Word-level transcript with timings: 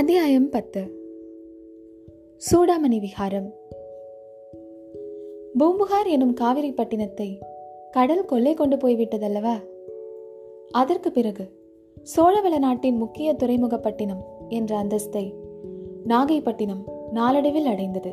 அத்தியாயம் 0.00 0.46
பத்து 0.50 0.82
சூடாமணி 2.42 2.98
விகாரம் 3.00 3.48
பூம்புகார் 5.58 6.06
எனும் 6.06 6.32
காவிரி 6.34 6.70
பட்டினத்தை 6.72 7.26
கடல் 7.90 8.22
கொள்ளை 8.24 8.52
கொண்டு 8.54 8.76
போய்விட்டதல்லவா 8.76 9.54
அதற்கு 10.70 11.10
பிறகு 11.10 11.44
சோழவள 12.06 12.58
நாட்டின் 12.58 12.96
முக்கிய 12.96 13.32
துறைமுகப்பட்டினம் 13.32 14.22
என்ற 14.48 14.78
அந்தஸ்தை 14.82 15.24
நாகைப்பட்டினம் 16.04 16.82
நாளடைவில் 17.12 17.66
அடைந்தது 17.66 18.12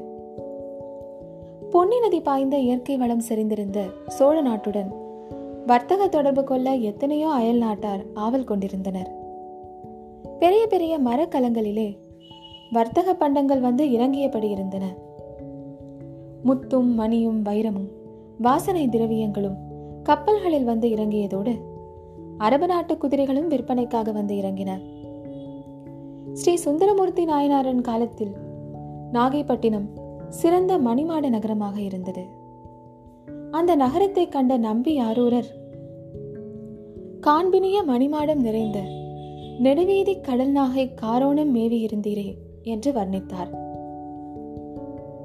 பொன்னி 1.69 1.99
நதி 1.99 2.19
பாய்ந்த 2.19 2.57
இயற்கை 2.59 2.97
வளம் 2.97 3.25
செறிந்திருந்த 3.29 3.85
சோழ 4.07 4.35
நாட்டுடன் 4.41 4.91
வர்த்தக 5.65 6.09
தொடர்பு 6.09 6.43
கொள்ள 6.43 6.75
எத்தனையோ 6.75 7.29
அயல் 7.29 7.57
நாட்டார் 7.57 8.03
ஆவல் 8.13 8.49
கொண்டிருந்தனர் 8.49 9.09
பெரிய 10.39 10.67
பெரிய 10.67 10.99
மரக்கலங்களிலே 10.99 11.97
வர்த்தக 12.71 13.13
பண்டங்கள் 13.13 13.59
வந்து 13.59 13.85
இறங்கியபடி 13.85 14.49
இருந்தன. 14.49 14.85
முத்தும் 16.43 16.91
மணியும் 16.93 17.43
வைரமும் 17.43 17.87
வாசனை 18.37 18.87
திரவியங்களும் 18.87 19.57
கப்பல்களில் 20.03 20.63
வந்து 20.63 20.87
இறங்கியதோடு 20.89 21.53
அரபு 22.37 22.67
நாட்டு 22.67 22.97
குதிரைகளும் 22.97 23.47
விற்பனைக்காக 23.47 24.11
வந்து 24.11 24.35
இறங்கின. 24.35 24.71
ஸ்ரீ 26.33 26.55
சுந்தரமூர்த்தி 26.55 27.25
நாயனாரன் 27.25 27.81
காலத்தில் 27.81 28.33
நாகைப்பட்டினம் 29.13 29.87
சிறந்த 30.29 30.77
மணிமாட 30.77 31.29
நகரமாக 31.29 31.81
இருந்தது. 31.81 32.23
அந்த 33.51 33.75
நகரத்தை 33.75 34.27
கண்ட 34.27 34.57
நம்பி 34.57 35.01
ஆரூரர் 35.01 35.49
காண்பினிய 37.27 37.77
மணிமாடம் 37.87 38.41
நிறைந்த 38.41 38.79
நெடுவீதி 39.59 40.21
கடல் 40.21 40.53
நாகை 40.53 40.91
காரோணம் 41.01 41.49
மேவி 41.49 41.85
இருந்தீரே 41.85 42.35
என்று 42.63 42.91
வர்ணித்தார். 42.91 43.49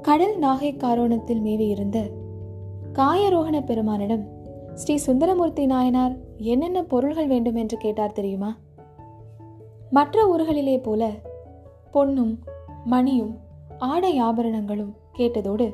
கடல் 0.01 0.39
நாகை 0.39 0.77
காரோணத்தில் 0.77 1.41
மேவி 1.41 1.67
இருந்த 1.67 2.09
காயரோகண 2.93 3.65
பெருமானிடம் 3.65 4.27
ஸ்ரீ 4.73 4.95
சுந்தரமூர்த்தி 4.97 5.65
நாயனார் 5.65 6.15
என்னென்ன 6.37 6.83
பொருள்கள் 6.83 7.27
வேண்டும் 7.27 7.55
என்று 7.55 7.77
கேட்டார் 7.77 8.11
தெரியுமா? 8.11 8.57
மற்ற 9.89 10.35
ஊர்களிலே 10.37 10.83
போல 10.83 11.11
பொன்னும் 11.91 12.39
மணியும் 12.85 13.37
ஆடை 13.77 14.17
ஆபரணங்களும் 14.17 14.95
கேட்டதோடு 15.17 15.73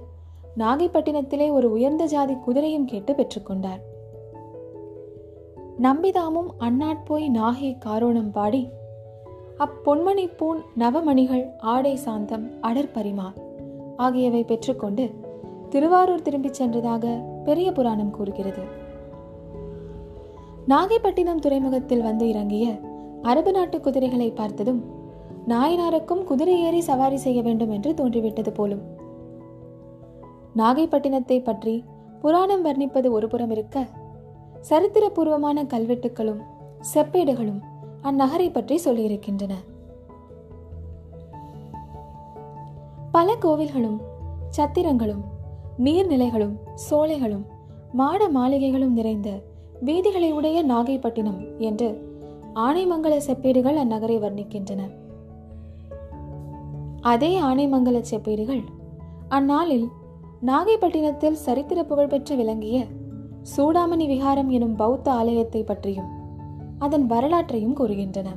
நாகைப்பட்டினத்திலே 0.58 1.52
ஒரு 1.52 1.72
உயர்ந்த 1.72 2.06
ஜாதி 2.06 2.34
குதிரையும் 2.34 2.86
கேட்டு 2.86 3.14
பெற்றுக்கொண்டார் 3.14 3.80
நம்பிதாமும் 5.82 6.50
அந்நாட்போய் 6.60 7.30
நாகை 7.34 7.78
காரோணம் 7.86 8.32
பாடி 8.32 8.70
அப்பொன்மணி 9.58 10.26
பூன் 10.38 10.62
நவமணிகள் 10.80 11.46
ஆடை 11.58 11.96
சாந்தம் 11.96 12.50
அடற்பரிமா 12.62 13.28
ஆகியவை 13.98 14.44
பெற்றுக்கொண்டு 14.44 15.10
திருவாரூர் 15.70 16.22
திரும்பிச் 16.22 16.62
சென்றதாக 16.62 17.06
பெரிய 17.44 17.72
புராணம் 17.72 18.12
கூறுகிறது. 18.12 18.64
நாகைப்பட்டினம் 20.68 21.40
துறைமுகத்தில் 21.40 22.02
வந்து 22.02 22.30
இறங்கிய 22.30 22.80
அரபு 23.22 23.52
நாட்டு 23.52 23.82
குதிரைகளை 23.82 24.32
பார்த்ததும் 24.32 24.84
நாயனாருக்கும் 25.48 26.24
குதிரை 26.24 26.62
ஏறி 26.62 26.82
சவாரி 26.82 27.18
செய்ய 27.18 27.42
வேண்டும் 27.42 27.70
என்று 27.70 27.94
தோன்றிவிட்டது 27.94 28.52
போலும். 28.52 28.82
நாகைப்பட்டினத்தை 30.56 31.44
பற்றி 31.44 31.84
புராணம் 32.20 32.66
வர்ணிப்பது 32.66 33.10
ஒருபுறம் 33.10 33.52
இருக்க 33.52 33.88
சரித்திரபூர்வமான 34.68 35.64
கல்வெட்டுகளும் 35.64 36.42
செப்பேடுகளும் 36.94 37.62
அந்நகரை 38.04 38.54
பற்றி 38.54 38.76
சொல்லியிருக்கின்றன. 38.86 39.54
பல 43.12 43.36
கோவில்களும் 43.42 44.00
சத்திரங்களும் 44.58 45.24
நீர்நிலைகளும் 45.80 46.56
சோலைகளும் 46.90 47.46
மாட 47.92 48.30
மாளிகைகளும் 48.30 48.92
நிறைந்த 48.92 49.30
வீதிகளை 49.86 50.32
உடைய 50.32 50.66
நாகைப்பட்டினம் 50.66 51.58
என்று 51.58 52.18
ஆனைமங்கல 52.56 53.18
செப்பேடுகள் 53.28 53.78
அந்நகரை 53.78 54.18
வர்ணிக்கின்றன. 54.20 54.82
அதே 57.02 57.40
ஆனைமங்கல 57.40 58.04
செப்பேடுகள் 58.12 58.64
அந்நாளில் 59.28 59.88
நாகைப்பட்டினத்தில் 60.46 61.32
சரித்திர 61.32 61.84
புகழ்பெற்று 61.84 62.36
விளங்கிய 62.36 62.86
சூடாமணி 63.58 64.08
விகாரம் 64.08 64.50
எனும் 64.50 64.76
பௌத்த 64.76 65.12
ஆலயத்தை 65.12 65.64
பற்றியும் 65.64 66.18
அதன் 66.80 67.06
வரலாற்றையும் 67.06 67.78
கூறுகின்றன. 67.78 68.28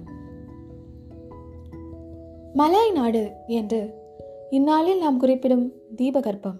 மலாய் 2.55 2.93
நாடு 2.93 3.31
என்று 3.47 3.95
இந்நாளில் 4.51 4.99
நாம் 4.99 5.19
குறிப்பிடும் 5.19 5.73
தீபகற்பம். 5.97 6.59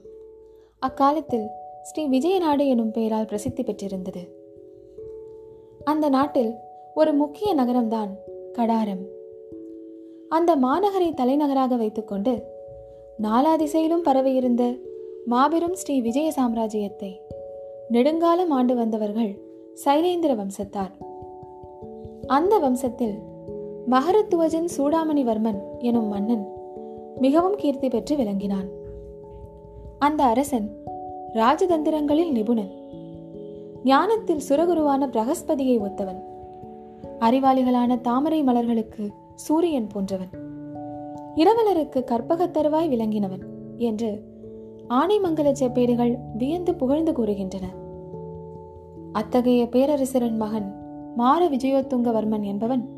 அக்காலத்தில் 0.79 1.47
ஸ்ரீ 1.83 2.09
விஜயநாடு 2.09 2.67
எனும் 2.67 2.91
பெயரால் 2.91 3.25
பிரசித்தி 3.25 3.63
பெற்றிருந்தது. 3.63 4.23
அந்த 5.85 6.09
நாட்டில் 6.09 6.55
ஒரு 6.95 7.13
முக்கிய 7.13 7.55
நகரம்தான் 7.55 8.11
கடாரம். 8.53 9.05
அந்த 10.29 10.57
மாநகரை 10.57 11.15
தலைநகராக 11.15 11.77
வைத்துக்கொண்டு 11.77 12.43
நாலா 13.23 13.57
திசையிலும் 13.57 14.03
பரவியிருந்த 14.03 14.79
மாபெரும் 15.25 15.75
ஸ்ரீ 15.75 16.01
விஜய 16.01 16.33
சாம்ராஜ்யத்தை 16.37 17.21
நெடுங்காலம் 17.93 18.51
ஆண்டு 18.51 18.75
வந்தவர்கள் 18.75 19.43
சைலேந்திர 19.85 20.35
வம்சத்தார். 20.35 21.05
அந்த 22.27 22.59
வம்சத்தில் 22.59 23.19
மகரத்துவஜன் 23.91 24.69
சூடாமணிவர்மன் 24.79 25.59
எனும் 25.79 26.09
மன்னன் 26.09 26.49
மிகவும் 27.17 27.55
கீர்த்தி 27.57 27.89
பெற்று 27.89 28.17
விளங்கினான். 28.17 28.69
அந்த 29.99 30.25
அரசன் 30.25 30.71
ராஜதந்திரங்களில் 31.35 32.31
நிபுணன். 32.31 32.71
ஞானத்தில் 33.85 34.41
சுரகுருவான 34.49 35.07
பிரகஸ்பதியை 35.07 35.79
ஒத்தவன். 35.79 36.23
அறிவாளிகளான 37.21 38.01
தாமரை 38.01 38.45
மலர்களுக்கு 38.45 39.09
சூரியன் 39.35 39.87
போன்றவன். 39.87 40.31
இரவலருக்கு 41.37 42.05
கற்பகத்தருவாய் 42.05 42.89
விளங்கினவன் 42.89 43.43
என்று 43.77 44.31
ஆனைமங்கல 44.89 45.53
செப்பேடுகள் 45.61 46.19
வியந்து 46.37 46.75
புகழ்ந்து 46.75 47.13
கூறுகின்றன. 47.13 47.81
அத்தகைய 49.13 49.65
பேரரசரின் 49.65 50.37
மகன் 50.37 50.69
மார 51.17 51.49
விஜயோத்துங்கவர்மன் 51.49 52.43
என்பவன். 52.43 52.89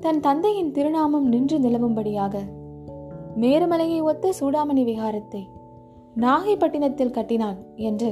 தன் 0.00 0.20
தந்தையின் 0.20 0.72
திருநாமம் 0.72 1.28
நின்று 1.28 1.58
நிலவும்படியாக 1.58 2.38
மேருமலையை 3.36 4.02
ஒத்த 4.02 4.32
சூடாமணி 4.40 4.84
விகாரத்தை 4.84 5.42
நாகைப்பட்டினத்தில் 6.16 7.10
கட்டினான் 7.10 7.56
என்று 7.74 8.10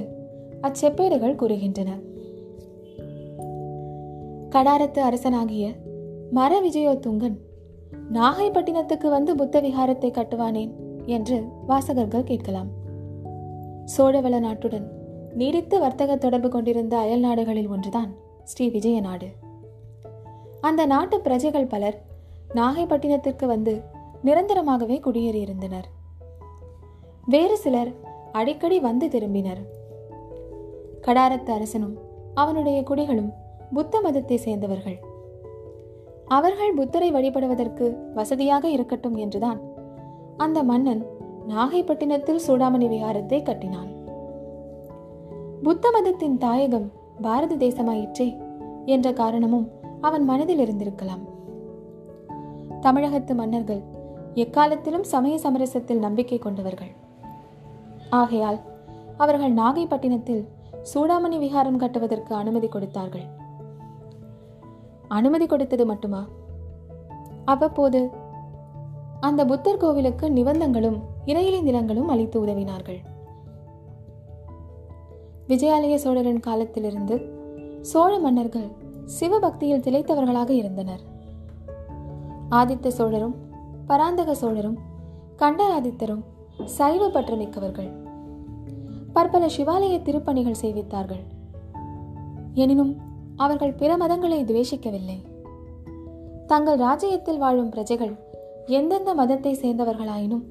அச்செப்பேடுகள் 0.60 1.38
கூறுகின்றன. 1.42 1.90
கடாரத்து 4.50 5.00
அரசனாகிய 5.00 5.66
மர 6.30 6.60
விஜயோத்துங்கன் 6.60 7.36
நாகைப்பட்டினத்துக்கு 8.12 9.08
வந்து 9.08 9.34
புத்த 9.36 9.60
விகாரத்தை 9.60 10.10
கட்டுவானேன் 10.12 10.72
என்று 11.06 11.42
வாசகர்கள் 11.66 12.24
கேட்கலாம். 12.24 12.70
சோழவள 13.96 14.40
நாட்டுடன் 14.40 14.88
நீடித்த 15.34 15.78
வர்த்தக 15.78 16.16
தொடர்பு 16.16 16.48
கொண்டிருந்த 16.48 16.98
அயல் 16.98 17.20
நாடுகளில் 17.20 17.68
ஒன்றுதான் 17.68 18.14
ஸ்ரீ 18.44 18.68
விஜய 18.68 19.00
நாடு. 19.00 19.28
அந்த 20.60 20.86
நாட்டு 20.86 21.20
பிரஜைகள் 21.20 21.66
பலர் 21.66 22.02
நாகைப்பட்டினத்திற்கு 22.54 23.46
வந்து 23.46 23.80
நிரந்தரமாகவே 24.24 25.00
குடியேறியிருந்தனர். 25.00 25.84
வேறு 27.26 27.56
சிலர் 27.56 27.94
அடிக்கடி 28.32 28.80
வந்து 28.80 29.06
திரும்பினர். 29.06 29.62
கடாரத்து 31.00 31.50
அரசனும் 31.50 31.98
அவனுடைய 32.34 32.82
குடிகளும் 32.82 33.32
புத்த 33.72 34.00
மதத்தை 34.00 34.36
சேர்ந்தவர்கள். 34.36 34.98
அவர்கள் 36.26 36.74
புத்தரை 36.74 37.12
வழிபடுவதற்கு 37.12 38.14
வசதியாக 38.14 38.68
இருக்கட்டும் 38.68 39.14
என்றுதான் 39.14 39.60
அந்த 40.36 40.62
மன்னன் 40.62 41.06
நாகைப்பட்டினத்தில் 41.48 42.44
சூடாமணி 42.46 42.88
விகாரத்தை 42.88 43.42
கட்டினான். 43.42 44.00
புத்த 45.62 45.90
மதத்தின் 45.90 46.38
தாயகம் 46.38 46.90
பாரத 47.20 47.56
தேசமாயிற்றே 47.56 48.40
என்ற 48.86 49.12
காரணமும் 49.12 49.70
அவன் 50.00 50.24
மனதில் 50.24 50.58
இருந்திருக்கலாம். 50.58 51.22
தமிழகத்து 52.80 53.34
மன்னர்கள் 53.34 53.82
எக்காலத்திலும் 54.34 55.02
சமய 55.02 55.38
சமரசத்தில் 55.38 55.98
நம்பிக்கை 55.98 56.38
கொண்டவர்கள். 56.38 56.92
ஆகையால் 58.10 58.58
அவர்கள் 59.16 59.54
நாகைப்பட்டினத்தில் 59.54 60.48
சூடாமணி 60.94 61.38
விகாரம் 61.38 61.76
கட்டுவதற்கு 61.76 62.34
அனுமதி 62.34 62.68
கொடுத்தார்கள். 62.68 63.24
அனுமதி 65.08 65.46
கொடுத்தது 65.46 65.86
மட்டுமா? 65.86 66.26
அவ்வப்போது 67.44 68.10
அந்த 69.20 69.44
புத்தர் 69.44 69.76
கோவிலுக்கு 69.76 70.30
நிபந்தங்களும் 70.30 71.00
இறையிலை 71.26 71.62
நிலங்களும் 71.62 72.08
அளித்து 72.08 72.46
உதவினார்கள். 72.46 73.00
விஜயாலய 75.52 75.94
சோழரின் 75.94 76.40
காலத்திலிருந்து 76.40 77.16
சோழ 77.80 78.18
மன்னர்கள் 78.18 78.68
சிவபக்தியில் 79.04 79.80
திளைத்தவர்களாக 79.80 80.50
இருந்தனர். 80.50 81.00
ஆதித்த 82.50 82.88
சோழரும் 82.88 83.34
பராந்தக 83.86 84.34
சோழரும் 84.34 84.78
கண்டராதித்தரும் 85.38 86.22
சைவ 86.64 87.08
பற்று 87.08 87.36
மிக்கவர்கள் 87.36 87.90
பற்பல 89.12 89.46
சிவாலய 89.46 89.94
திருப்பணிகள் 90.02 90.60
செய்வித்தார்கள். 90.62 91.22
எனினும் 92.54 92.96
அவர்கள் 93.36 93.72
பிற 93.72 93.96
மதங்களை 93.96 94.40
துவேஷிக்கவில்லை. 94.44 95.18
தங்கள் 96.46 96.78
ராஜ்யத்தில் 96.78 97.38
வாழும் 97.38 97.68
பிரஜைகள் 97.68 98.14
எந்தெந்த 98.66 99.14
மதத்தை 99.14 99.52
சேர்ந்தவர்களாயினும் 99.54 100.42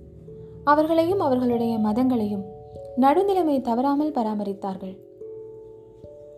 அவர்களையும் 0.64 1.20
அவர்களுடைய 1.20 1.78
மதங்களையும் 1.78 2.60
நடுநிலைமை 2.98 3.62
தவறாமல் 3.62 4.12
பராமரித்தார்கள். 4.12 4.98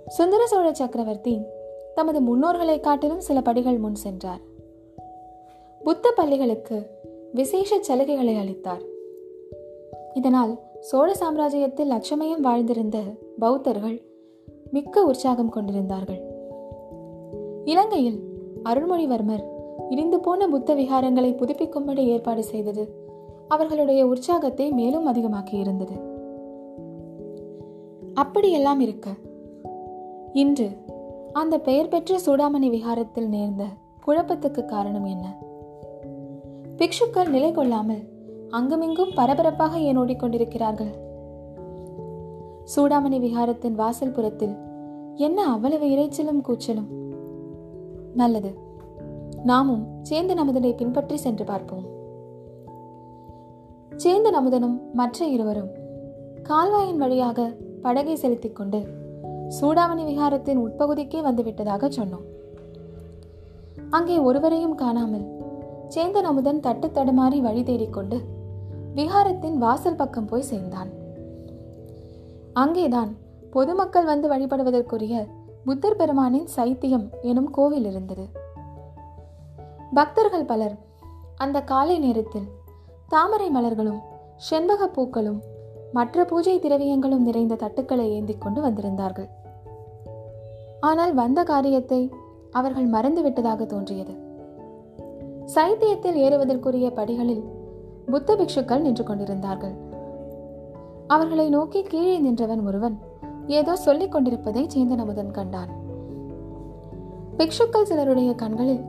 சுந்தர 0.07 0.47
சோழ 0.47 0.73
சக்கரவர்த்தி 0.73 1.41
தமது 1.95 2.19
முன்னோர்களை 2.21 2.79
காட்டிலும் 2.79 3.19
சில 3.19 3.41
படிகள் 3.41 3.77
முன் 3.77 3.95
சென்றார். 3.95 4.39
புத்த 5.83 6.11
பள்ளிகளுக்கு 6.15 6.89
விசேஷ 7.33 7.79
சலுகைகளை 7.88 8.39
அளித்தார். 8.39 8.81
இதனால் 10.13 10.59
சோழ 10.79 11.15
சாம்ராஜ்யத்தில் 11.19 11.85
லட்சமயம் 11.85 12.44
வாழ்ந்திருந்த 12.44 12.97
பௌத்தர்கள் 13.39 14.01
மிக்க 14.71 15.03
உற்சாகம் 15.03 15.50
கொண்டிருந்தார்கள். 15.50 16.21
இலங்கையில் 17.65 18.19
அருள்மொழிவர்மர் 18.63 19.51
இடிந்து 19.89 20.19
போன 20.19 20.47
புத்த 20.47 20.75
விகாரங்களை 20.75 21.33
புதுப்பிக்கும்படி 21.35 21.97
ஏற்பாடு 21.97 22.44
செய்தது 22.44 23.01
அவர்களுடைய 23.47 24.07
உற்சாகத்தை 24.07 24.71
மேலும் 24.71 25.07
அதிகமாக்கி 25.07 25.53
இருந்தது 25.53 26.12
அப்படியெல்லாம் 28.13 28.80
இருக்க. 28.80 29.10
இன்று 30.33 30.69
அந்த 31.33 31.57
பெயர் 31.57 31.88
பெற்ற 31.88 32.19
சூடாமணி 32.25 32.69
விகாரத்தில் 32.69 33.27
நேர்ந்த 33.27 33.65
குழப்பத்துக்கு 34.07 34.65
காரணம் 34.65 35.06
என்ன? 35.06 35.38
பிக்ஷுக்கள் 36.77 37.30
நிலை 37.30 37.51
கொள்ளாமல் 37.51 38.01
அங்குமிங்கும் 38.50 39.12
பரபரப்பாக 39.15 39.80
ஏன் 39.80 39.98
ஓடிக்கொண்டிருக்கிறார்கள்? 39.98 40.94
சூடாமணி 42.75 43.19
விகாரத்தின் 43.19 43.75
வாசல் 43.75 44.12
புறத்தில் 44.12 44.56
என்ன 45.15 45.44
அவ்வளவு 45.44 45.86
இறைச்சலும் 45.86 46.42
கூச்சலும்? 46.48 46.88
நல்லது. 48.13 48.57
நாமும் 49.44 49.88
சேந்து 50.10 50.33
நமுதனை 50.33 50.75
பின்பற்றி 50.75 51.18
சென்று 51.18 51.45
பார்ப்போம். 51.45 51.83
சேந்த 53.98 54.31
நமுதனும் 54.42 54.80
மற்ற 54.94 55.25
இருவரும் 55.25 55.69
கால்வாயின் 56.44 56.98
வழியாக 56.98 57.51
படகை 57.83 58.15
செலுத்திக் 58.15 58.56
கொண்டு 58.56 58.80
சூடாமணி 59.57 60.03
விகாரத்தின் 60.09 60.62
உட்பகுதிக்கே 60.65 61.19
வந்துவிட்டதாக 61.27 61.89
சொன்னோம். 61.97 62.25
அங்கே 63.89 64.18
ஒருவரையும் 64.18 64.75
காணாமல் 64.75 65.25
சேந்தன் 65.89 66.27
அமுதன் 66.30 66.59
தட்டு 66.59 66.88
தடுமாறி 66.88 67.39
வழி 67.41 67.63
தேடிக்கொண்டு 67.63 68.18
விகாரத்தின் 68.95 69.57
வாசல் 69.57 69.95
பக்கம் 69.95 70.25
போய் 70.25 70.50
சேர்ந்தான். 70.51 70.91
அங்கேதான் 72.53 73.12
பொதுமக்கள் 73.51 74.06
வந்து 74.06 74.27
வழிபடுவதற்குரிய 74.29 75.15
புத்தர் 75.65 75.95
பெருமானின் 75.95 76.47
சைத்தியம் 76.56 77.06
எனும் 77.21 77.50
கோவில் 77.50 77.86
இருந்தது. 77.86 78.25
பக்தர்கள் 79.94 80.45
பலர் 80.45 80.75
அந்த 81.36 81.57
காலை 81.62 81.97
நேரத்தில் 82.00 82.47
தாமரை 83.07 83.50
மலர்களும் 83.56 84.01
செண்பக 84.50 84.88
பூக்களும் 84.88 85.41
மற்ற 85.94 86.25
பூஜை 86.25 86.60
திரவியங்களும் 86.60 87.25
நிறைந்த 87.28 87.56
தட்டுக்களை 87.56 88.06
ஏந்தி 88.10 88.36
கொண்டு 88.38 88.62
வந்திருந்தார்கள். 88.62 89.30
ஆனால் 90.80 91.13
வந்த 91.13 91.44
காரியத்தை 91.44 92.12
அவர்கள் 92.51 92.88
மறந்துவிட்டதாக 92.90 93.66
தோன்றியது. 93.66 94.13
சைத்தியத்தில் 95.56 96.18
ஏறுவதற்குரிய 96.25 96.88
படிகளில் 96.92 97.44
புத்த 98.12 98.36
பிக்ஷுக்கள் 98.36 98.81
நின்று 98.81 99.04
கொண்டிருந்தார்கள். 99.04 99.75
அவர்களை 101.07 101.50
நோக்கி 101.50 101.81
கீழே 101.84 102.18
நின்றவன் 102.18 102.66
ஒருவன் 102.66 102.98
ஏதோ 103.48 103.75
சொல்லிக் 103.75 104.12
கொண்டிருப்பதை 104.12 104.68
சேந்தனமுதன் 104.74 105.31
கண்டான். 105.31 105.72
பிக்ஷுக்கள் 107.38 107.89
சிலருடைய 107.89 108.36
கண்களில் 108.36 108.84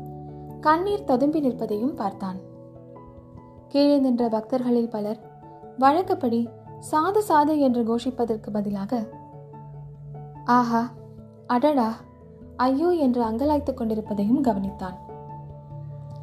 கண்ணீர் 0.61 1.05
ததும்பி 1.05 1.41
நிற்பதையும் 1.41 1.95
பார்த்தான். 1.95 2.39
கீழே 3.69 3.97
நின்ற 3.99 4.25
பக்தர்களில் 4.29 4.91
பலர் 4.91 5.21
வழக்கப்படி 5.79 6.49
சாது 6.91 7.21
சாது 7.29 7.59
என்று 7.59 7.83
கோஷிப்பதற்கு 7.83 8.51
பதிலாக 8.53 9.07
ஆஹா 10.45 10.91
அடடா 11.47 11.95
ஐயோ 12.57 12.91
என்று 12.91 13.25
அங்கலாய்த்துக் 13.25 13.75
கொண்டிருப்பதையும் 13.75 14.45
கவனித்தான். 14.45 14.97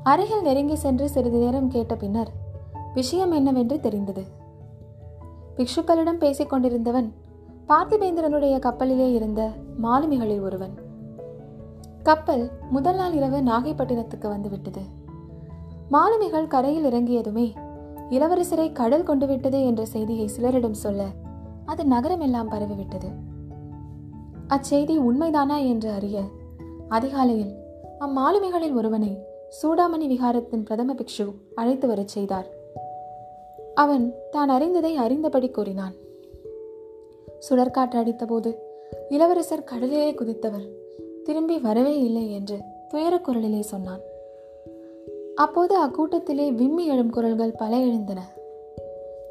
அருகில் 0.03 0.41
நெருங்கி 0.41 0.75
சென்று 0.75 1.09
சிறிது 1.09 1.37
நேரம் 1.37 1.67
கேட்ட 1.67 1.95
பின்னர் 1.95 2.31
விஷயம் 2.93 3.31
என்னவென்று 3.31 3.79
தெரிந்தது. 3.79 4.23
பிக்ஷுக்களிடம் 5.57 6.17
பேசிக் 6.17 6.49
கொண்டிருந்தவன் 6.49 7.13
பார்த்திபேந்திரனுடைய 7.67 8.59
கப்பலிலே 8.59 9.13
இருந்த 9.13 9.49
மாலுமிகளில் 9.83 10.41
ஒருவன். 10.41 10.73
கப்பல் 12.03 12.51
முதல் 12.69 12.95
நாள் 12.95 13.13
இரவு 13.13 13.41
நாகைப்பட்டினத்துக்கு 13.41 14.27
வந்துவிட்டது. 14.27 14.81
மாலுமிகள் 15.89 16.47
கரையில் 16.47 16.87
இறங்கியதுமே 16.93 17.53
இளவரசரை 18.11 18.71
கடல் 18.71 19.03
கொண்டு 19.03 19.27
விட்டது 19.27 19.65
என்ற 19.65 19.85
செய்தியை 19.85 20.29
சிலரிடம் 20.37 20.79
சொல்ல 20.83 21.05
அது 21.65 21.83
நகரமெல்லாம் 21.83 22.51
பரவிவிட்டது. 22.51 23.09
அச்செய்தி 24.47 24.97
உண்மைதானா 24.97 25.67
என்று 25.67 25.89
அறிய 25.91 26.21
அதிகாலையில் 26.89 27.53
அம்மாலுமிகளில் 27.99 28.73
ஒருவனை 28.73 29.17
சூடாமணி 29.63 30.07
விகாரத்தின் 30.07 30.65
பிரதம 30.65 30.93
பிக்ஷு 30.93 31.33
அழைத்து 31.55 31.87
வரச் 31.87 32.07
செய்தார். 32.07 32.45
அவன் 33.75 34.13
தான் 34.31 34.49
அறிந்ததை 34.49 34.97
அறிந்தபடி 34.97 35.51
கூறினான். 35.51 35.93
சுடற்காற்று 37.49 37.99
அடித்தபோது 37.99 38.55
இளவரசர் 39.09 39.63
கடலிலே 39.63 40.13
குதித்தவர் 40.13 40.67
திரும்பி 41.23 41.57
வரவே 41.57 41.99
இல்லை 41.99 42.31
என்று 42.31 42.59
துயரக் 42.89 43.29
குரலிலே 43.29 43.59
சொன்னான். 43.59 44.09
அப்போது 45.35 45.83
அக்கூட்டத்திலே 45.85 46.53
விம்மி 46.53 46.85
எழும் 46.85 47.09
குரல்கள் 47.09 47.51
பல 47.51 47.77
எழுந்தன. 47.77 48.21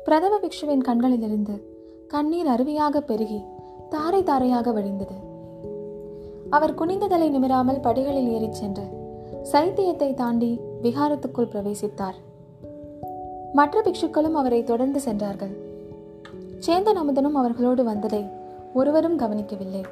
பிரதம 0.05 0.39
பிக்ஷுவின் 0.39 0.81
கண்களிலிருந்து 0.81 1.63
கண்ணீர் 2.09 2.47
அருவியாக 2.47 3.01
பெருகி 3.01 3.41
தாரை 3.89 4.23
தாரையாக 4.23 4.73
வழிந்தது. 4.73 5.15
அவர் 6.51 6.75
குனிந்ததலை 6.75 7.31
நிமிராமல் 7.31 7.81
படிகளில் 7.81 8.29
ஏறிச் 8.29 8.55
சென்று 8.55 8.83
சைத்தியத்தை 9.53 10.15
தாண்டி 10.15 10.61
விகாரத்துக்குள் 10.83 11.51
பிரவேசித்தார். 11.53 12.15
மற்ற 13.53 13.81
பிக்ஷுக்களும் 13.81 14.33
அவரை 14.33 14.65
தொடர்ந்து 14.65 15.01
சென்றார்கள். 15.01 15.53
சேந்தன் 16.67 16.99
அமுதனும் 17.03 17.35
அவர்களோடு 17.35 17.85
வந்ததை 17.85 18.25
ஒருவரும் 18.75 19.17
கவனிக்கவில்லை. 19.17 19.85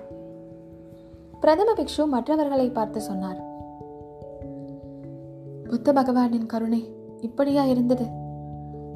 பிரதம 1.41 1.73
பிக்ஷு 1.73 2.07
மற்றவர்களை 2.07 2.69
பார்த்து 2.69 3.01
சொன்னார். 3.01 3.48
புத்த 5.69 5.93
பகவானின் 5.93 6.47
கருணை 6.47 6.93
இப்படியா 7.21 7.65
இருந்தது? 7.65 8.07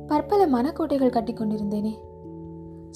பற்பல 0.07 0.47
மனக்கோட்டைகள் 0.47 1.11
கட்டி 1.11 1.33
கொண்டிருந்தேனே. 1.33 1.95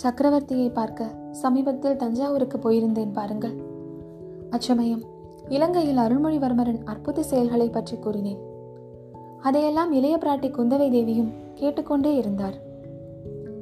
சக்கரவர்த்தியை 0.02 0.73
பார்க்க 0.73 1.04
சமீபத்தில் 1.30 1.97
தஞ்சாவூருக்கு 1.97 2.59
போயிருந்தேன் 2.59 3.12
பாருங்கள். 3.12 3.56
அச்சமயம் 4.50 5.02
இலங்கையில் 5.49 5.97
அருள்மொழிவர்மரின் 5.97 6.85
அற்புத 6.85 7.23
செயல்களை 7.23 7.68
பற்றி 7.68 7.97
கூறினேன். 7.99 8.40
அதையெல்லாம் 9.40 9.92
இளைய 9.92 10.16
பிராட்டி 10.16 10.50
குந்தவை 10.50 10.90
தேவியும் 10.90 11.33
கேட்டுக்கொண்டே 11.54 12.16
இருந்தார். 12.16 12.56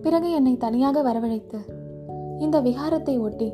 பிறகு 0.02 0.30
என்னை 0.30 0.56
தனியாக 0.56 1.02
வரவழைத்து 1.02 1.60
இந்த 2.38 2.60
விகாரத்தை 2.60 3.20
ஒட்டி 3.20 3.52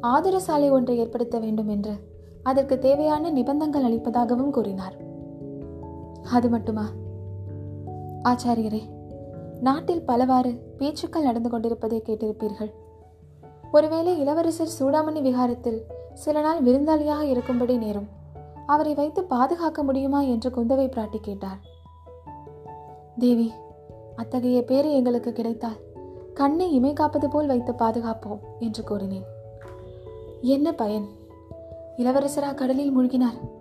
ஆதர 0.00 0.38
சாலை 0.38 0.70
ஒன்றை 0.70 0.98
ஏற்படுத்த 0.98 1.38
வேண்டும் 1.38 1.68
என்று 1.68 1.94
அதற்கு 2.42 2.78
தேவையான 2.78 3.30
நிபந்தங்கள் 3.30 3.82
அளிப்பதாகவும் 3.82 4.50
கூறினார். 4.50 5.05
அது 6.32 6.48
மட்டுமா? 6.48 6.88
ஆச்சாரியரே 8.22 8.82
நாட்டில் 9.60 10.04
பலவாறு 10.04 10.74
பேச்சுக்கள் 10.78 11.22
நடந்து 11.22 11.50
கொண்டிருப்பதை 11.50 12.02
கேட்டிருப்பீர்கள். 12.06 12.70
ஒருவேளை 13.72 14.18
இளவரசர் 14.18 14.68
சூடாமணி 14.80 15.22
விகாரத்தில் 15.22 15.82
சில 16.14 16.40
நாள் 16.40 16.62
விருந்தாளியாக 16.62 17.20
இருக்கும்படி 17.20 17.76
நேரும் 17.76 18.08
அவரை 18.66 18.94
வைத்து 18.94 19.24
பாதுகாக்க 19.24 19.82
முடியுமா 19.82 20.20
என்று 20.20 20.50
குந்தவை 20.50 20.88
பிராட்டி 20.88 21.16
கேட்டார் 21.20 21.58
தேவி 23.18 23.52
அத்தகைய 24.16 24.64
பேரு 24.64 24.92
எங்களுக்கு 24.92 25.32
கிடைத்தால் 25.32 25.76
கண்ணை 26.34 26.72
இமை 26.72 26.92
காப்பது 26.92 27.28
போல் 27.28 27.46
வைத்து 27.46 27.72
பாதுகாப்போம் 27.72 28.40
என்று 28.58 28.84
கூறினேன். 28.84 29.24
என்ன 30.40 30.72
பயன்? 30.72 31.06
இளவரசரா 31.96 32.54
கடலில் 32.54 32.98
மூழ்கினார். 32.98 33.55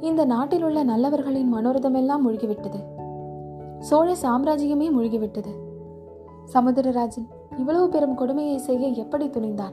இந்த 0.00 0.24
நாட்டில் 0.24 0.62
உள்ள 0.62 0.84
நல்லவர்களின் 0.84 1.54
மனோரதமெல்லாம் 1.54 2.26
மூழ்கிவிட்டது. 2.26 2.84
சோழ 3.78 4.16
சாம்ராஜ்யமே 4.22 4.90
மூழ்கிவிட்டது. 4.98 5.52
சமுத்திரராஜன் 6.54 7.26
இவ்வளவு 7.56 7.88
பெரும் 7.88 8.14
கொடுமையை 8.14 8.58
செய்ய 8.58 8.88
எப்படி 8.88 9.26
துணிந்தான்? 9.26 9.72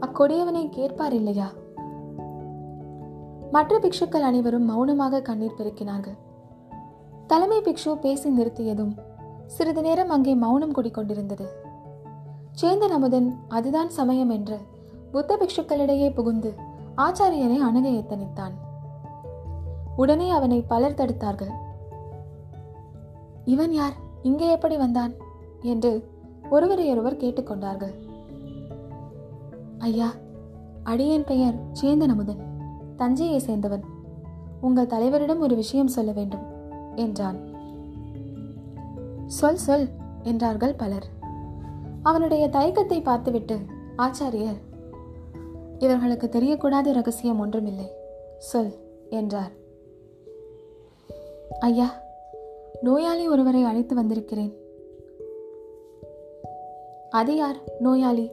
அக்கொடியவனை 0.00 0.68
கேட்பார் 0.70 1.12
இல்லையா? 1.12 1.52
மற்ற 3.50 3.78
பிக்ஷுக்கள் 3.78 4.20
அனைவரும் 4.20 4.64
மௌனமாக 4.64 5.20
கண்ணீர் 5.20 5.58
பெருக்கினார்கள். 5.58 6.16
தலைமை 7.26 7.60
பிக்ஷு 7.60 7.94
பேசி 8.00 8.30
நிறுத்தியதும் 8.30 8.96
சிறிது 9.46 9.82
நேரம் 9.82 10.10
அங்கே 10.10 10.34
மௌனம் 10.34 10.74
குடிக்கொண்டிருந்தது. 10.74 11.44
சேந்தன் 12.62 12.94
அமுதன் 12.94 13.34
அதுதான் 13.48 13.88
சமயம் 13.88 14.30
என்று 14.30 14.58
புத்த 15.12 15.38
பிக்ஷுக்களிடையே 15.40 16.14
புகுந்து 16.14 16.54
ஆச்சாரியனை 16.96 17.56
அணுக 17.56 17.88
எத்தனித்தான். 17.88 18.52
உடனே 19.96 20.30
அவனை 20.30 20.62
பலர் 20.62 20.94
தடுத்தார்கள். 20.94 21.52
இவன் 23.44 23.72
யார்? 23.72 23.92
இங்கே 24.22 24.50
எப்படி 24.50 24.76
வந்தான்? 24.76 25.12
என்று 25.60 26.08
ஒருவரையொருவர் 26.50 27.16
கேட்டுக்கொண்டார்கள். 27.16 27.94
ஐயா 29.78 30.12
அடியேன் 30.82 31.24
பெயர் 31.24 31.54
சேந்தன் 31.82 32.08
அமுதன் 32.08 32.42
தஞ்சையை 32.96 33.42
சேர்ந்தவன். 33.46 33.82
உங்கள் 34.60 34.86
தலைவரிடம் 34.86 35.38
ஒரு 35.38 35.54
விஷயம் 35.54 35.88
சொல்ல 35.88 36.12
வேண்டும் 36.12 36.40
என்றான். 36.94 37.38
சொல் 39.26 39.56
சொல் 39.56 39.88
என்றார்கள் 40.22 40.74
பலர். 40.74 41.06
அவனுடைய 42.02 42.48
தயக்கத்தை 42.48 43.02
பார்த்துவிட்டு 43.02 43.58
ஆச்சாரியர் 43.96 44.60
இவர்களுக்கு 45.78 46.26
தெரியக்கூடாத 46.26 46.92
ரகசியம் 46.92 47.38
ஒன்றுமில்லை 47.38 47.90
சொல் 48.38 48.78
என்றார். 49.10 49.60
ஐயா 51.58 52.02
நோயாளி 52.82 53.28
ஒருவரை 53.28 53.62
அழைத்து 53.62 53.94
வந்திருக்கிறேன். 53.94 54.56
அது 57.10 57.36
யார் 57.36 57.56
நோயாளி? 57.78 58.30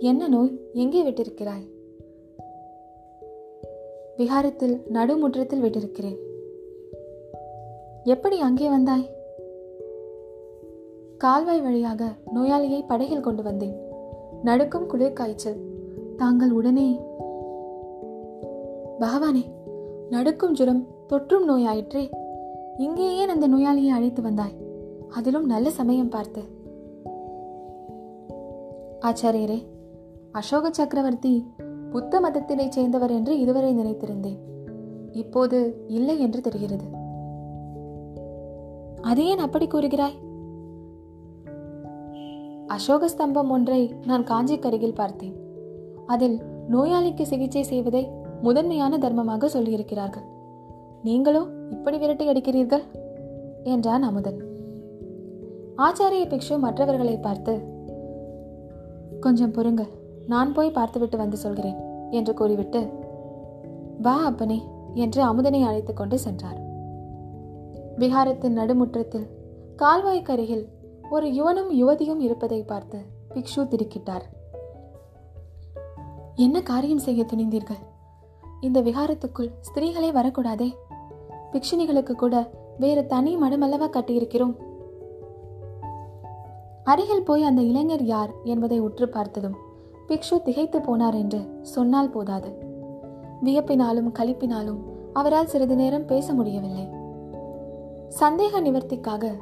என்ன 0.00 0.28
நோய்? 0.28 0.60
எங்கே 0.72 1.02
விட்டிருக்கிறாய்? 1.02 1.68
விகாரத்தில் 4.16 4.80
நடுமுற்றத்தில் 4.92 5.62
விட்டிருக்கிறேன். 5.62 6.18
எப்படி 8.04 8.40
அங்கே 8.40 8.68
வந்தாய்? 8.68 9.10
கால்வாய் 11.18 11.60
வழியாக 11.60 12.12
நோயாளியை 12.34 12.84
படகில் 12.86 13.20
கொண்டு 13.20 13.42
வந்தேன். 13.42 13.84
நடுக்கும் 14.42 14.86
குளிர் 14.86 15.12
காய்ச்சல் 15.12 15.56
தாங்கள் 16.16 16.50
உடனே 16.50 17.00
பகவானே 19.00 19.44
நடுக்கும் 20.10 20.52
ஜுரம் 20.52 20.86
தொற்றும் 21.08 21.44
நோயாயிற்றே 21.48 22.15
இங்கேயே 22.78 23.24
அந்த 23.24 23.48
நோயாளியை 23.48 23.88
அழைத்து 23.88 24.22
வந்தாய். 24.22 24.54
அதிலும் 25.08 25.46
நல்ல 25.46 25.70
சமயம் 25.70 26.08
பார்த்து. 26.08 26.42
ஆச்சாரியரே 29.00 29.64
அசோக 30.32 30.72
சக்கரவர்த்தி 30.72 31.50
புத்த 31.90 32.20
மதத்தினை 32.20 32.68
சேர்ந்தவர் 32.68 33.10
என்று 33.10 33.38
இதுவரை 33.38 33.76
நினைத்திருந்தேன். 33.76 34.38
இப்போது 35.12 35.84
இல்லை 35.86 36.20
என்று 36.20 36.40
தெரிகிறது. 36.40 36.84
அது 39.00 39.26
ஏன் 39.26 39.38
அப்படி 39.38 39.66
கூறுகிறாய்? 39.66 40.24
அசோக 42.66 43.08
ஸ்தம்பம் 43.08 43.48
ஒன்றை 43.48 43.94
நான் 44.06 44.24
காஞ்சிக்கருகில் 44.24 44.94
பார்த்தேன். 44.94 45.36
அதில் 46.06 46.40
நோயாளிக்கு 46.70 47.22
சிகிச்சை 47.22 47.62
செய்வதை 47.62 48.08
முதன்மையான 48.42 48.98
தர்மமாக 48.98 49.46
சொல்லியிருக்கிறார்கள். 49.46 50.26
நீங்களோ? 51.02 51.55
இப்படி 51.70 51.96
விரட்டி 51.98 52.28
அடிக்கிறீர்கள்? 52.28 52.84
என்றான் 53.64 54.02
அமுதன். 54.02 54.40
ஆச்சாரிய 55.76 56.24
பிக்ஷு 56.32 56.58
மற்றவர்களை 56.58 57.16
பார்த்து 57.16 57.54
கொஞ்சம் 59.20 59.50
பொறுங்கள் 59.50 59.92
நான் 60.26 60.52
போய் 60.52 60.70
பார்த்துவிட்டு 60.70 61.16
வந்து 61.16 61.36
சொல்கிறேன் 61.36 61.76
என்று 62.10 62.34
கூறிவிட்டு 62.34 62.80
வா 63.98 64.24
அப்பனே 64.24 64.62
என்று 64.94 65.22
அமுதனை 65.22 65.62
அழைத்து 65.62 65.92
கொண்டு 65.92 66.18
சென்றார். 66.18 66.60
விகாரத்தின் 67.98 68.58
நடுமுற்றத்தில் 68.58 69.28
கால்வாய்க்கருகில் 69.76 70.64
ஒரு 71.10 71.26
யுவனும் 71.28 71.70
யுவதியும் 71.70 72.18
இருப்பதை 72.18 72.62
பார்த்து 72.62 72.98
பிக்ஷு 73.34 73.62
திடுக்கிட்டார். 73.62 74.24
என்ன 76.34 76.62
காரியம் 76.62 76.98
செய்ய 76.98 77.26
துணிந்தீர்கள்? 77.34 77.82
இந்த 78.60 78.80
விகாரத்துக்குள் 78.80 79.50
ஸ்திரீகளே 79.60 80.12
வரக்கூடாதே? 80.12 80.76
பிக்ஷுனிகளுக்கு 81.56 82.12
கூட 82.12 82.50
வேறு 82.78 83.06
தனி 83.06 83.36
மடமல்லவா 83.36 83.88
கட்டியிருக்கிறோம். 83.88 84.54
அருகில் 86.84 87.24
போய் 87.24 87.44
அந்த 87.44 87.62
இளைஞர் 87.62 88.02
யார் 88.02 88.30
என்பதை 88.44 88.78
உற்று 88.78 89.08
பார்த்ததும் 89.08 89.56
பிக்ஷு 90.08 90.42
திகைத்து 90.44 90.78
போனார் 90.78 91.14
என்று 91.14 91.58
சொன்னால் 91.62 92.10
போதாது. 92.10 92.56
வியப்பினாலும் 93.44 94.12
கழிப்பினாலும் 94.18 94.78
அவரால் 95.12 95.46
சிறிது 95.46 95.76
நேரம் 95.76 96.06
பேச 96.06 96.34
முடியவில்லை. 96.34 96.88
சந்தேக 98.20 98.60
நிவர்த்திக்காக 98.60 99.32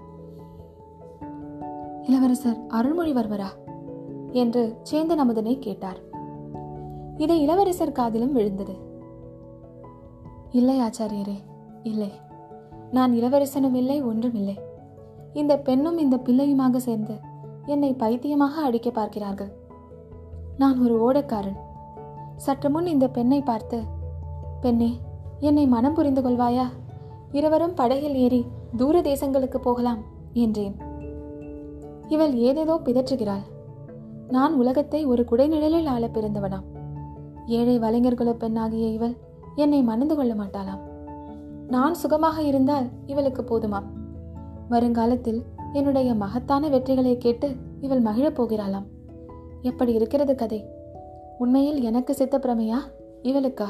இளவரசர் 2.02 2.66
அருள்மொழிவர்மரா? 2.68 3.48
என்று 4.32 4.76
சேந்தன் 4.90 5.22
அமுதனை 5.24 5.58
கேட்டார். 5.58 5.98
இதை 7.16 7.42
இளவரசர் 7.42 7.92
காதிலும் 7.92 8.32
விழுந்தது. 8.32 8.74
இல்லை 10.50 10.80
ஆச்சாரியரே 10.80 11.36
இல்லை. 11.90 12.10
நான் 12.96 13.12
இளவரசனும் 13.18 13.76
இல்லை 13.80 13.98
ஒன்றும் 14.10 14.36
இல்லை. 14.40 14.56
இந்த 15.40 15.52
பெண்ணும் 15.68 15.98
இந்த 16.04 16.16
பிள்ளையுமாக 16.26 16.80
சேர்ந்து 16.86 17.14
என்னை 17.66 17.90
பைத்தியமாக 18.02 18.62
அடிக்க 18.68 18.88
பார்க்கிறார்கள். 18.90 19.52
நான் 20.62 20.76
ஒரு 20.84 20.94
ஓடக்காரன். 21.06 21.58
சற்று 22.36 22.68
முன் 22.74 22.88
இந்த 22.92 23.06
பெண்ணை 23.16 23.40
பார்த்து 23.42 23.78
பெண்ணே 24.64 24.90
என்னை 25.48 25.64
மனம் 25.74 25.96
புரிந்து 25.98 26.22
கொள்வாயா? 26.22 26.66
இருவரும் 27.38 27.76
படகில் 27.80 28.16
ஏறி 28.24 28.42
தூர 28.76 29.00
தேசங்களுக்கு 29.08 29.58
போகலாம் 29.58 30.00
என்றேன். 30.44 30.76
இவள் 32.14 32.34
ஏதேதோ 32.46 32.74
பிதற்றுகிறாள். 32.86 33.44
நான் 34.28 34.54
உலகத்தை 34.60 35.00
ஒரு 35.12 35.22
குடைநிழலில் 35.30 35.88
ஆள 35.94 36.04
பிறந்தவனாம் 36.08 36.66
ஏழை 37.58 37.76
வலைஞர்குல 37.84 38.32
பெண்ணாகிய 38.42 38.86
இவள் 38.96 39.14
என்னை 39.62 39.80
மணந்து 39.90 40.14
கொள்ள 40.14 40.32
மாட்டாளாம். 40.34 40.82
நான் 41.68 41.94
சுகமாக 41.94 42.42
இருந்தால் 42.42 42.88
இவளுக்கு 43.06 43.42
போதுமாம் 43.42 43.86
வருங்காலத்தில் 44.68 45.42
என்னுடைய 45.72 46.14
மகத்தான 46.14 46.68
வெற்றிகளை 46.68 47.16
கேட்டு 47.16 47.54
இவள் 47.80 48.00
மகிழப் 48.00 48.42
போகிறாளாம். 48.42 48.84
எப்படி 49.62 49.92
இருக்கிறது 49.92 50.34
கதை? 50.34 50.64
உண்மையில் 51.38 51.80
எனக்கு 51.80 52.14
சித்தப்பிரமையா 52.18 52.76
இவளுக்கா? 53.22 53.66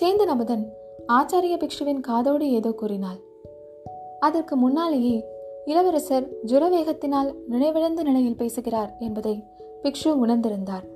சேந்தன் 0.00 0.28
அமுதன் 0.28 0.72
ஆச்சாரிய 1.08 1.56
பிக்ஷுவின் 1.56 2.00
காதோடு 2.00 2.50
ஏதோ 2.50 2.72
கூறினாள். 2.72 3.16
அதற்கு 4.20 4.56
முன்னாலேயே 4.56 5.24
இளவரசர் 5.64 6.28
ஜுரவேகத்தினால் 6.46 7.34
நினைவிழந்த 7.50 8.02
நிலையில் 8.02 8.36
பேசுகிறார் 8.36 8.96
என்பதை 8.98 9.44
பிக்ஷு 9.82 10.14
உணர்ந்திருந்தார். 10.26 10.86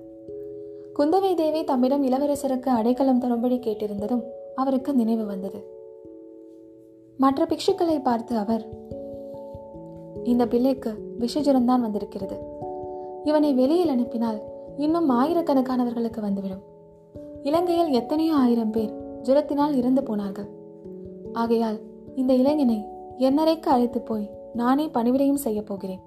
குந்தவை 0.99 1.35
தேவி 1.35 1.65
தம்மிடம் 1.65 2.07
இளவரசருக்கு 2.07 2.69
அடைக்கலம் 2.69 3.19
தரும்படி 3.19 3.57
கேட்டிருந்ததும் 3.57 4.23
அவருக்கு 4.55 4.95
நினைவு 4.95 5.27
வந்தது. 5.27 5.65
மற்ற 7.17 7.47
பிக்ஷுக்களை 7.47 8.03
பார்த்து 8.03 8.37
அவர் 8.37 8.69
இந்த 10.25 10.47
பிள்ளைக்கு 10.47 11.17
விஷஜுரம்தான் 11.19 11.81
வந்திருக்கிறது. 11.81 12.37
இவனை 13.25 13.55
வெளியில் 13.55 13.89
அனுப்பினால் 13.89 14.43
இன்னும் 14.77 15.11
ஆயிரக்கணக்கானவர்களுக்கு 15.11 16.21
வந்துவிடும். 16.21 16.63
இலங்கையில் 17.43 17.91
எத்தனையோ 17.91 18.35
ஆயிரம் 18.35 18.71
பேர் 18.71 18.95
ஜுரத்தினால் 19.23 19.75
இறந்து 19.75 20.03
போனார்கள். 20.03 20.49
ஆகையால் 21.33 21.81
இந்த 22.15 22.35
இளைஞனை 22.35 22.87
என்னரைக்கு 23.19 23.69
அழைத்து 23.75 24.01
போய் 24.01 24.31
நானே 24.55 24.87
பணிவிடையும் 24.87 25.43
செய்யப் 25.47 25.67
போகிறேன். 25.67 26.01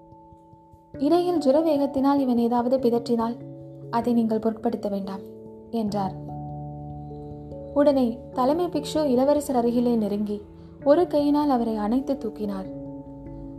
இடையில் 0.98 1.38
ஜுரவேகத்தினால் 1.38 2.20
இவன் 2.20 2.38
ஏதாவது 2.38 2.78
பிதற்றினால் 2.78 3.38
அதை 3.92 4.14
நீங்கள் 4.14 4.40
பொருட்படுத்த 4.40 4.90
வேண்டாம் 4.90 5.20
என்றார். 5.72 6.14
உடனே 7.74 8.20
தலைமை 8.34 8.66
பிக்ஷு 8.66 9.04
இளவரசர் 9.04 9.56
அருகிலே 9.56 9.96
நெருங்கி 9.96 10.42
ஒரு 10.84 11.08
கையினால் 11.08 11.50
அவரை 11.50 11.76
அணைத்து 11.76 12.14
தூக்கினார். 12.14 12.66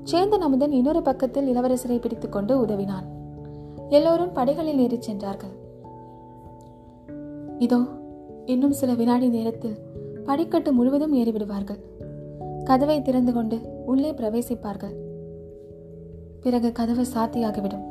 சேந்தன் 0.04 0.44
அமுதன் 0.44 0.72
இன்னொரு 0.72 1.02
பக்கத்தில் 1.02 1.56
இளவரசரை 1.56 2.00
பிடித்துக்கொண்டு 2.00 2.60
உதவினான். 2.60 3.04
எல்லோரும் 3.88 4.32
படைகளில் 4.32 4.78
ஏறிச் 4.78 5.02
சென்றார்கள். 5.02 5.50
இதோ 7.58 7.78
இன்னும் 8.46 8.72
சில 8.72 8.94
வினாடி 8.94 9.28
நேரத்தில் 9.28 9.78
படிக்கட்டு 10.24 10.72
முழுவதும் 10.72 11.14
ஏறிவிடுவார்கள். 11.14 11.80
கதவை 12.64 13.02
திறந்து 13.02 13.32
கொண்டு 13.32 13.60
உள்ளே 13.86 14.12
பிரவேசிப்பார்கள். 14.12 14.94
பிறகு 16.40 16.72
கதவு 16.72 17.04
சாத்தியாகிவிடும். 17.14 17.86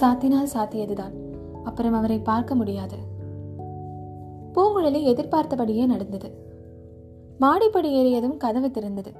சாத்தினால் 0.00 0.52
சாத்தியதுதான். 0.54 1.28
அப்புறம் 1.64 1.92
அவரை 1.92 2.18
பார்க்க 2.18 2.54
முடியாது. 2.54 2.96
பூங்குழலி 4.54 5.02
எதிர்பார்த்தபடியே 5.02 5.86
நடந்தது. 5.86 6.48
மாடிப்படி 7.38 7.94
ஏறியதும் 7.94 8.36
கதவு 8.36 8.66
திறந்தது. 8.66 9.12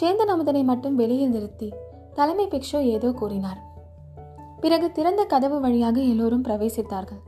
சேந்தன் 0.00 0.30
அமுதனை 0.30 0.62
மட்டும் 0.62 0.94
வெளியில் 0.94 1.30
நிறுத்தி 1.30 1.72
தலைமை 2.14 2.48
பிக்ஷோ 2.48 2.80
ஏதோ 2.80 3.12
கூறினார். 3.12 3.60
பிறகு 4.60 4.92
திறந்த 4.92 5.24
கதவு 5.24 5.60
வழியாக 5.60 6.00
எல்லோரும் 6.00 6.44
பிரவேசித்தார்கள். 6.44 7.22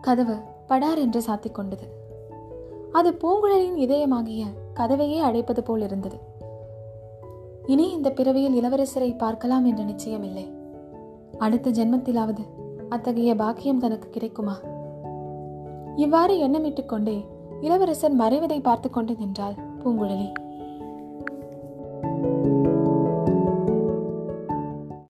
கதவு 0.00 0.36
படார் 0.66 0.98
என்று 0.98 1.20
சாத்திக் 1.20 1.54
கொண்டது. 1.54 1.86
அது 2.92 3.10
பூங்குழலியின் 3.10 3.80
இதயமாகிய 3.80 4.44
கதவையே 4.74 5.20
அடைப்பது 5.20 5.60
போல் 5.60 5.80
இருந்தது. 5.80 6.18
இனி 7.66 7.90
இந்த 7.90 8.10
பிறவியில் 8.10 8.62
இளவரசரை 8.62 9.18
பார்க்கலாம் 9.18 9.64
என்ற 9.64 9.84
நிச்சயமில்லை. 9.84 10.50
அடுத்த 11.38 11.70
ஜென்மத்திலாவது 11.70 12.44
அத்தகைய 12.88 13.34
பாக்கியம் 13.34 13.78
தனக்கு 13.78 14.10
கிடைக்குமா? 14.10 14.58
இவ்வாறு 15.96 16.48
எண்ணமிட்டுக் 16.48 16.86
கொண்டே 16.86 17.24
இளவரசர் 17.60 18.16
மறைவதை 18.16 18.60
பார்த்து 18.62 18.90
கொண்டு 18.90 19.14
நின்றாள் 19.18 19.54
பூங்குழலி. 19.84 20.32